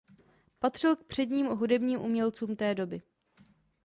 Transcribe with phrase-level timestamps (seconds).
[0.59, 3.01] Patřil k předním hudebním umělcům té doby.